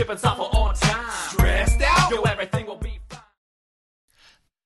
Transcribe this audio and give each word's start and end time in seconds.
shipping 0.00 0.16
software 0.16 0.48
on 0.52 0.74
time. 0.76 1.10
Stressed 1.28 1.82
out? 1.82 2.10
Yo, 2.10 2.22
everything 2.22 2.64
will 2.64 2.76
be 2.76 2.98
fine. 3.10 3.20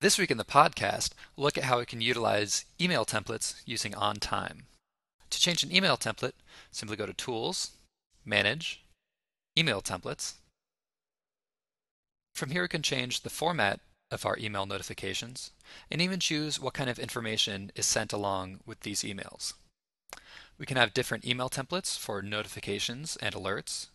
This 0.00 0.16
week 0.16 0.30
in 0.30 0.36
the 0.36 0.44
podcast, 0.44 1.10
we'll 1.34 1.42
look 1.42 1.58
at 1.58 1.64
how 1.64 1.80
we 1.80 1.86
can 1.86 2.00
utilize 2.00 2.66
email 2.80 3.04
templates 3.04 3.60
using 3.66 3.94
OnTime. 3.94 4.62
To 5.30 5.40
change 5.40 5.64
an 5.64 5.74
email 5.74 5.96
template, 5.96 6.34
simply 6.70 6.96
go 6.96 7.04
to 7.04 7.12
Tools, 7.12 7.72
Manage, 8.24 8.84
Email 9.58 9.82
Templates. 9.82 10.34
From 12.36 12.50
here, 12.50 12.62
we 12.62 12.68
can 12.68 12.82
change 12.82 13.22
the 13.22 13.30
format 13.30 13.80
of 14.12 14.24
our 14.24 14.38
email 14.38 14.66
notifications 14.66 15.50
and 15.90 16.00
even 16.00 16.20
choose 16.20 16.60
what 16.60 16.74
kind 16.74 16.88
of 16.88 17.00
information 17.00 17.72
is 17.74 17.86
sent 17.86 18.12
along 18.12 18.60
with 18.66 18.80
these 18.80 19.02
emails. 19.02 19.54
We 20.58 20.66
can 20.66 20.76
have 20.76 20.94
different 20.94 21.26
email 21.26 21.50
templates 21.50 21.98
for 21.98 22.22
notifications 22.22 23.16
and 23.16 23.34
alerts, 23.34 23.88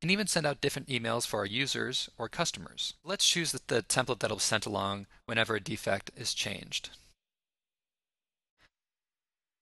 and 0.00 0.10
even 0.10 0.26
send 0.26 0.46
out 0.46 0.60
different 0.60 0.88
emails 0.88 1.26
for 1.26 1.40
our 1.40 1.46
users 1.46 2.08
or 2.18 2.28
customers. 2.28 2.94
Let's 3.04 3.28
choose 3.28 3.52
the, 3.52 3.82
template 3.82 4.20
that 4.20 4.30
will 4.30 4.36
be 4.36 4.42
sent 4.42 4.66
along 4.66 5.06
whenever 5.26 5.56
a 5.56 5.60
defect 5.60 6.10
is 6.16 6.34
changed. 6.34 6.90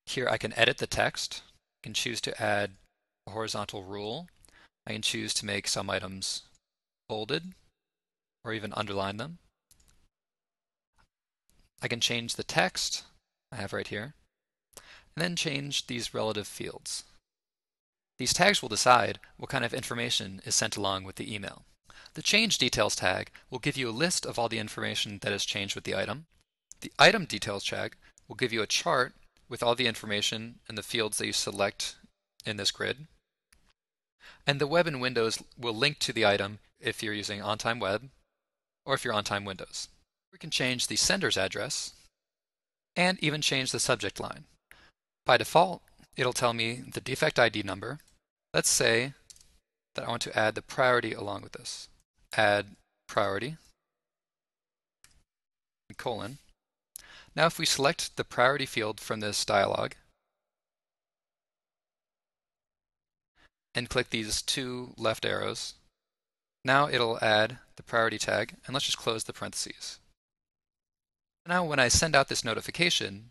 Here 0.05 0.29
I 0.29 0.37
can 0.37 0.53
edit 0.53 0.79
the 0.79 0.87
text, 0.87 1.43
I 1.47 1.89
can 1.89 1.95
choose 1.95 2.21
to 2.23 2.43
add 2.43 2.73
a 3.27 3.31
horizontal 3.31 3.83
rule, 3.83 4.29
I 4.87 4.93
can 4.93 5.03
choose 5.03 5.35
to 5.35 5.47
make 5.47 5.67
some 5.67 5.91
items 5.91 6.43
bolded 7.09 7.53
or 8.45 8.53
even 8.53 8.73
underline 8.75 9.17
them. 9.17 9.39
I 11.83 11.89
can 11.89 12.01
change 12.01 12.37
the 12.37 12.45
text 12.45 13.05
I 13.53 13.57
have 13.57 13.73
right 13.73 13.89
here, 13.89 14.15
and 14.77 15.23
then 15.23 15.37
change 15.37 15.87
these 15.87 16.15
relative 16.15 16.47
fields. 16.47 17.05
These 18.19 18.33
tags 18.33 18.63
will 18.63 18.69
decide 18.69 19.19
what 19.37 19.51
kind 19.51 19.65
of 19.65 19.75
information 19.75 20.41
is 20.45 20.55
sent 20.55 20.77
along 20.77 21.05
with 21.05 21.17
the 21.17 21.35
email. 21.35 21.65
The 22.15 22.23
Change 22.23 22.57
Details 22.57 22.97
tag 22.97 23.31
will 23.51 23.59
give 23.59 23.77
you 23.77 23.91
a 23.91 23.91
list 23.91 24.25
of 24.25 24.39
all 24.39 24.49
the 24.49 24.59
information 24.59 25.19
that 25.21 25.33
has 25.33 25.45
changed 25.45 25.75
with 25.75 25.85
the 25.85 25.95
item. 25.95 26.27
The 26.81 26.93
Item 26.99 27.27
Details 27.27 27.65
tag 27.65 27.97
will 28.27 28.37
give 28.37 28.53
you 28.53 28.63
a 28.63 28.67
chart 28.67 29.15
with 29.49 29.63
all 29.63 29.75
the 29.75 29.87
information 29.87 30.61
and 30.69 30.79
the 30.79 30.83
fields 30.83 31.19
that 31.19 31.27
you 31.27 31.33
select 31.33 31.97
in 32.47 32.57
this 32.57 32.71
grid. 32.71 33.07
And 34.47 34.61
the 34.61 34.67
Web 34.67 34.87
and 34.87 35.01
Windows 35.01 35.43
will 35.59 35.75
link 35.75 35.99
to 36.01 36.13
the 36.13 36.25
item 36.25 36.59
if 36.81 37.03
you're 37.03 37.13
using 37.13 37.41
OnTime 37.41 37.81
Web 37.81 38.09
or 38.85 38.95
if 38.95 39.05
you're 39.05 39.15
OnTime 39.15 39.45
Windows. 39.45 39.89
We 40.33 40.39
can 40.39 40.51
change 40.51 40.87
the 40.87 40.97
sender's 40.97 41.37
address 41.37 41.93
and 42.95 43.19
even 43.23 43.43
change 43.43 43.73
the 43.73 43.81
subject 43.81 44.19
line. 44.21 44.45
By 45.25 45.37
default, 45.37 45.83
it'll 46.17 46.33
tell 46.33 46.55
me 46.55 46.83
the 46.93 47.01
defect 47.01 47.39
ID 47.39 47.63
number. 47.63 47.99
Let's 48.55 48.71
say 48.71 49.13
that 49.95 50.05
I 50.07 50.09
want 50.09 50.23
to 50.23 50.39
add 50.39 50.55
the 50.55 50.63
priority 50.63 51.13
along 51.13 51.43
with 51.43 51.53
this. 51.53 51.89
Add 52.37 52.77
priority, 53.09 53.57
colon. 55.97 56.39
Now 57.35 57.47
if 57.47 57.59
we 57.59 57.67
select 57.67 58.17
the 58.17 58.25
priority 58.25 58.67
field 58.67 59.01
from 59.01 59.21
this 59.21 59.45
dialog 59.45 59.93
and 63.75 63.89
click 63.89 64.11
these 64.11 64.43
two 64.43 64.95
left 64.97 65.25
arrows, 65.25 65.75
now 66.65 66.89
it'll 66.89 67.19
add 67.23 67.59
the 67.77 67.83
priority 67.83 68.19
tag, 68.19 68.55
and 68.67 68.75
let's 68.75 68.87
just 68.87 68.99
close 68.99 69.25
the 69.25 69.33
parentheses. 69.33 69.99
Now 71.47 71.65
when 71.65 71.79
I 71.79 71.89
send 71.89 72.17
out 72.17 72.29
this 72.29 72.45
notification, 72.45 73.31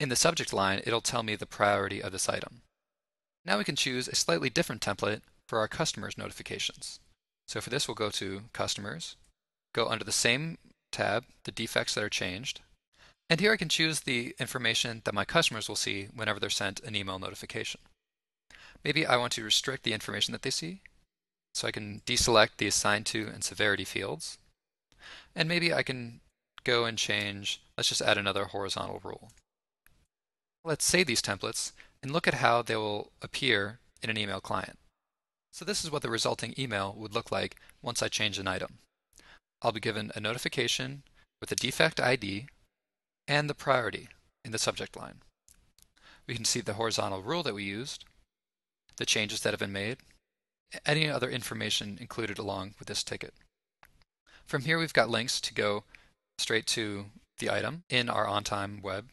in 0.00 0.08
the 0.08 0.16
subject 0.16 0.52
line, 0.52 0.82
it'll 0.84 1.00
tell 1.00 1.22
me 1.22 1.34
the 1.34 1.46
priority 1.46 2.02
of 2.02 2.12
this 2.12 2.28
item. 2.28 2.62
Now 3.44 3.58
we 3.58 3.64
can 3.64 3.76
choose 3.76 4.08
a 4.08 4.14
slightly 4.14 4.50
different 4.50 4.82
template 4.82 5.22
for 5.46 5.58
our 5.58 5.68
customers 5.68 6.18
notifications. 6.18 7.00
So 7.46 7.60
for 7.60 7.70
this, 7.70 7.88
we'll 7.88 7.94
go 7.94 8.10
to 8.10 8.42
Customers, 8.52 9.16
go 9.74 9.88
under 9.88 10.04
the 10.04 10.12
same 10.12 10.58
tab, 10.92 11.24
the 11.44 11.52
defects 11.52 11.94
that 11.94 12.04
are 12.04 12.10
changed, 12.10 12.60
and 13.30 13.40
here 13.40 13.52
I 13.52 13.56
can 13.56 13.68
choose 13.68 14.00
the 14.00 14.34
information 14.38 15.02
that 15.04 15.14
my 15.14 15.24
customers 15.24 15.68
will 15.68 15.76
see 15.76 16.08
whenever 16.14 16.40
they're 16.40 16.50
sent 16.50 16.80
an 16.80 16.96
email 16.96 17.18
notification. 17.18 17.80
Maybe 18.84 19.06
I 19.06 19.16
want 19.16 19.32
to 19.34 19.44
restrict 19.44 19.82
the 19.82 19.92
information 19.92 20.32
that 20.32 20.42
they 20.42 20.50
see, 20.50 20.80
so 21.54 21.68
I 21.68 21.72
can 21.72 22.00
deselect 22.06 22.56
the 22.56 22.66
assigned 22.66 23.06
to 23.06 23.28
and 23.28 23.44
severity 23.44 23.84
fields. 23.84 24.38
And 25.34 25.48
maybe 25.48 25.72
I 25.72 25.82
can 25.82 26.20
go 26.64 26.84
and 26.84 26.96
change, 26.96 27.60
let's 27.76 27.88
just 27.88 28.02
add 28.02 28.18
another 28.18 28.44
horizontal 28.44 29.00
rule. 29.02 29.30
Let's 30.64 30.84
save 30.84 31.06
these 31.06 31.22
templates 31.22 31.72
and 32.02 32.12
look 32.12 32.28
at 32.28 32.34
how 32.34 32.62
they 32.62 32.76
will 32.76 33.12
appear 33.22 33.78
in 34.02 34.10
an 34.10 34.18
email 34.18 34.40
client. 34.40 34.78
So 35.52 35.64
this 35.64 35.84
is 35.84 35.90
what 35.90 36.02
the 36.02 36.10
resulting 36.10 36.54
email 36.58 36.94
would 36.96 37.14
look 37.14 37.32
like 37.32 37.56
once 37.82 38.02
I 38.02 38.08
change 38.08 38.38
an 38.38 38.46
item. 38.46 38.78
I'll 39.62 39.72
be 39.72 39.80
given 39.80 40.12
a 40.14 40.20
notification 40.20 41.02
with 41.40 41.50
a 41.50 41.56
defect 41.56 42.00
ID 42.00 42.46
and 43.26 43.50
the 43.50 43.54
priority 43.54 44.08
in 44.44 44.52
the 44.52 44.58
subject 44.58 44.96
line. 44.96 45.22
We 46.26 46.34
can 46.34 46.44
see 46.44 46.60
the 46.60 46.74
horizontal 46.74 47.22
rule 47.22 47.42
that 47.42 47.54
we 47.54 47.64
used, 47.64 48.04
the 48.98 49.06
changes 49.06 49.40
that 49.40 49.50
have 49.50 49.60
been 49.60 49.72
made, 49.72 49.98
any 50.84 51.08
other 51.08 51.30
information 51.30 51.98
included 52.00 52.38
along 52.38 52.74
with 52.78 52.88
this 52.88 53.02
ticket. 53.02 53.34
From 54.46 54.62
here 54.62 54.78
we've 54.78 54.92
got 54.92 55.10
links 55.10 55.40
to 55.40 55.54
go 55.54 55.84
straight 56.38 56.66
to 56.68 57.06
the 57.38 57.50
item 57.50 57.82
in 57.88 58.08
our 58.08 58.26
OnTime 58.26 58.82
web 58.82 59.08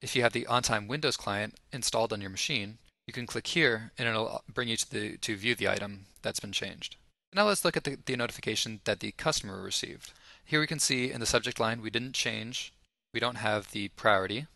if 0.00 0.14
you 0.14 0.22
have 0.22 0.32
the 0.32 0.46
OnTime 0.48 0.88
Windows 0.88 1.16
client 1.16 1.54
installed 1.72 2.12
on 2.12 2.20
your 2.20 2.30
machine, 2.30 2.78
you 3.06 3.12
can 3.12 3.26
click 3.26 3.46
here 3.46 3.92
and 3.98 4.08
it'll 4.08 4.28
uh, 4.28 4.38
bring 4.52 4.68
you 4.68 4.76
to, 4.76 4.90
the, 4.90 5.16
to 5.18 5.36
view 5.36 5.54
the 5.54 5.68
item 5.68 6.06
that's 6.22 6.40
been 6.40 6.52
changed. 6.52 6.96
Now 7.32 7.46
let's 7.46 7.64
look 7.64 7.76
at 7.76 7.84
the, 7.84 7.98
the 8.04 8.16
notification 8.16 8.80
that 8.84 9.00
the 9.00 9.12
customer 9.12 9.62
received. 9.62 10.12
Here 10.44 10.60
we 10.60 10.66
can 10.66 10.78
see 10.78 11.10
in 11.10 11.20
the 11.20 11.26
subject 11.26 11.60
line 11.60 11.82
we 11.82 11.90
didn't 11.90 12.14
change, 12.14 12.72
we 13.12 13.20
don't 13.20 13.36
have 13.36 13.70
the 13.70 13.88
priority, 13.88 14.46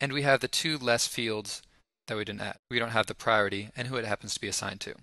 and 0.00 0.12
we 0.12 0.22
have 0.22 0.40
the 0.40 0.48
two 0.48 0.78
less 0.78 1.06
fields 1.06 1.62
that 2.06 2.16
we 2.16 2.24
didn't 2.24 2.42
add. 2.42 2.58
We 2.70 2.78
don't 2.78 2.90
have 2.90 3.06
the 3.06 3.14
priority 3.14 3.70
and 3.76 3.88
who 3.88 3.96
it 3.96 4.04
happens 4.04 4.34
to 4.34 4.40
be 4.40 4.48
assigned 4.48 4.80
to. 4.82 4.94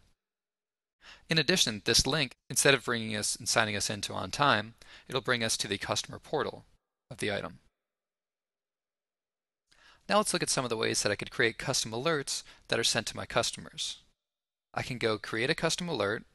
In 1.30 1.38
addition, 1.38 1.82
this 1.86 2.06
link, 2.06 2.34
instead 2.50 2.74
of 2.74 2.86
bringing 2.86 3.16
us 3.16 3.36
and 3.36 3.48
signing 3.48 3.76
us 3.76 3.90
into 3.90 4.14
OnTime, 4.14 4.74
it'll 5.08 5.22
bring 5.22 5.44
us 5.44 5.58
to 5.58 5.68
the 5.68 5.78
customer 5.78 6.20
portal 6.20 6.66
of 7.10 7.18
the 7.18 7.32
item. 7.32 7.60
Now 10.12 10.18
let's 10.18 10.34
look 10.34 10.44
at 10.44 10.50
some 10.50 10.66
of 10.66 10.70
the 10.70 10.76
ways 10.76 11.04
that 11.04 11.12
I 11.14 11.16
could 11.16 11.32
create 11.32 11.58
custom 11.58 11.94
alerts 11.94 12.44
that 12.68 12.78
are 12.78 12.84
sent 12.84 13.08
to 13.08 13.16
my 13.16 13.26
customers. 13.26 14.00
I 14.74 14.84
can 14.84 14.98
go 14.98 15.18
create 15.18 15.50
a 15.50 15.56
custom 15.56 15.88
alert. 15.88 16.26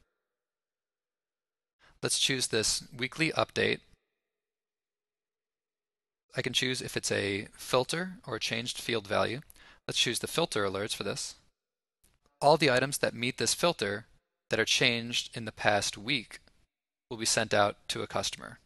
Let's 2.03 2.19
choose 2.19 2.47
this 2.47 2.85
weekly 2.97 3.33
update. 3.33 3.81
I 6.35 6.41
can 6.41 6.55
choose 6.55 6.81
if 6.81 6.97
it's 6.97 7.13
a 7.13 7.49
filter 7.53 8.13
or 8.27 8.37
a 8.37 8.41
changed 8.41 8.79
field 8.79 9.07
value. 9.07 9.43
Let's 9.87 10.01
choose 10.01 10.21
the 10.21 10.27
filter 10.27 10.65
alerts 10.65 10.95
for 10.95 11.05
this. 11.05 11.35
All 12.41 12.57
the 12.57 12.71
items 12.71 12.97
that 12.99 13.13
meet 13.13 13.37
this 13.37 13.53
filter 13.53 14.07
that 14.49 14.59
are 14.59 14.65
changed 14.65 15.37
in 15.37 15.45
the 15.45 15.53
past 15.53 15.99
week 15.99 16.41
will 17.11 17.19
be 17.19 17.27
sent 17.27 17.53
out 17.53 17.77
to 17.89 18.01
a 18.01 18.07
customer. 18.07 18.59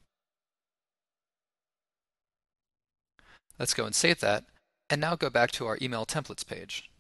Let's 3.59 3.75
go 3.75 3.87
and 3.87 3.95
save 3.95 4.21
that. 4.21 4.45
And 4.91 5.01
now 5.01 5.15
go 5.15 5.31
back 5.31 5.53
to 5.53 5.67
our 5.67 5.79
email 5.81 6.05
templates 6.05 6.45
page. 6.45 6.91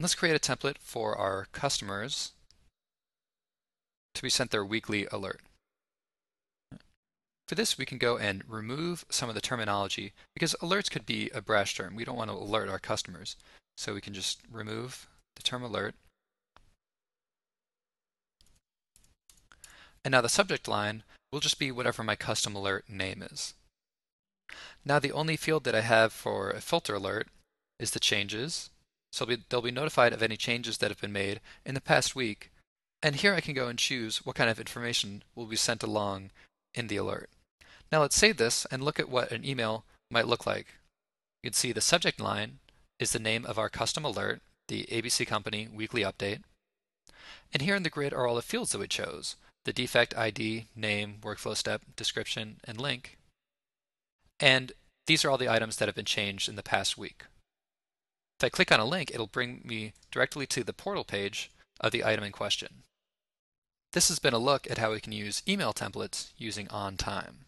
Let's 0.00 0.16
create 0.16 0.34
a 0.34 0.40
template 0.40 0.78
for 0.80 1.16
our 1.16 1.46
customers 1.52 2.32
to 4.14 4.22
be 4.22 4.28
sent 4.28 4.50
their 4.50 4.64
weekly 4.64 5.06
alert. 5.12 5.42
For 7.46 7.54
this, 7.54 7.78
we 7.78 7.86
can 7.86 7.98
go 7.98 8.16
and 8.16 8.42
remove 8.48 9.04
some 9.10 9.28
of 9.28 9.36
the 9.36 9.40
terminology 9.40 10.12
because 10.34 10.56
alerts 10.60 10.90
could 10.90 11.06
be 11.06 11.30
a 11.30 11.40
brash 11.40 11.76
term. 11.76 11.94
We 11.94 12.04
don't 12.04 12.16
want 12.16 12.30
to 12.30 12.36
alert 12.36 12.68
our 12.68 12.80
customers. 12.80 13.36
So 13.76 13.94
we 13.94 14.00
can 14.00 14.14
just 14.14 14.40
remove 14.50 15.06
the 15.36 15.42
term 15.42 15.62
alert. 15.62 15.94
And 20.04 20.12
now 20.12 20.20
the 20.20 20.28
subject 20.28 20.66
line 20.66 21.04
will 21.32 21.40
just 21.40 21.58
be 21.60 21.70
whatever 21.70 22.02
my 22.02 22.16
custom 22.16 22.56
alert 22.56 22.84
name 22.88 23.22
is. 23.22 23.54
Now 24.84 24.98
the 24.98 25.12
only 25.12 25.36
field 25.36 25.64
that 25.64 25.74
I 25.74 25.80
have 25.80 26.12
for 26.12 26.50
a 26.50 26.60
filter 26.60 26.94
alert 26.94 27.28
is 27.78 27.90
the 27.90 28.00
changes. 28.00 28.70
So 29.12 29.24
they'll 29.24 29.62
be 29.62 29.70
notified 29.70 30.12
of 30.12 30.22
any 30.22 30.36
changes 30.36 30.78
that 30.78 30.90
have 30.90 31.00
been 31.00 31.12
made 31.12 31.40
in 31.64 31.74
the 31.74 31.80
past 31.80 32.16
week. 32.16 32.50
And 33.02 33.16
here 33.16 33.34
I 33.34 33.40
can 33.40 33.54
go 33.54 33.68
and 33.68 33.78
choose 33.78 34.24
what 34.26 34.36
kind 34.36 34.50
of 34.50 34.58
information 34.58 35.22
will 35.34 35.46
be 35.46 35.56
sent 35.56 35.82
along 35.82 36.30
in 36.74 36.88
the 36.88 36.96
alert. 36.96 37.30
Now 37.92 38.00
let's 38.00 38.16
save 38.16 38.38
this 38.38 38.66
and 38.70 38.82
look 38.82 38.98
at 38.98 39.08
what 39.08 39.30
an 39.30 39.44
email 39.44 39.84
might 40.10 40.26
look 40.26 40.46
like. 40.46 40.66
You 41.42 41.50
can 41.50 41.54
see 41.54 41.72
the 41.72 41.80
subject 41.80 42.20
line 42.20 42.58
is 42.98 43.12
the 43.12 43.18
name 43.18 43.44
of 43.46 43.58
our 43.58 43.68
custom 43.68 44.04
alert, 44.04 44.40
the 44.68 44.84
ABC 44.90 45.26
Company 45.26 45.68
weekly 45.72 46.02
update. 46.02 46.42
And 47.52 47.62
here 47.62 47.76
in 47.76 47.82
the 47.82 47.90
grid 47.90 48.12
are 48.12 48.26
all 48.26 48.34
the 48.34 48.42
fields 48.42 48.72
that 48.72 48.78
we 48.78 48.88
chose, 48.88 49.36
the 49.64 49.72
defect 49.72 50.16
ID, 50.16 50.66
name, 50.74 51.18
workflow 51.22 51.56
step, 51.56 51.82
description, 51.96 52.56
and 52.64 52.80
link. 52.80 53.16
And 54.40 54.72
these 55.06 55.24
are 55.24 55.30
all 55.30 55.38
the 55.38 55.48
items 55.48 55.76
that 55.76 55.88
have 55.88 55.94
been 55.94 56.04
changed 56.04 56.48
in 56.48 56.56
the 56.56 56.62
past 56.62 56.98
week. 56.98 57.24
If 58.38 58.44
I 58.44 58.48
click 58.48 58.72
on 58.72 58.80
a 58.80 58.84
link, 58.84 59.10
it'll 59.12 59.26
bring 59.26 59.62
me 59.64 59.92
directly 60.10 60.46
to 60.48 60.64
the 60.64 60.72
portal 60.72 61.04
page 61.04 61.50
of 61.80 61.92
the 61.92 62.04
item 62.04 62.24
in 62.24 62.32
question. 62.32 62.82
This 63.92 64.08
has 64.08 64.18
been 64.18 64.34
a 64.34 64.38
look 64.38 64.68
at 64.68 64.78
how 64.78 64.92
we 64.92 65.00
can 65.00 65.12
use 65.12 65.42
email 65.46 65.72
templates 65.72 66.30
using 66.36 66.66
OnTime. 66.66 67.46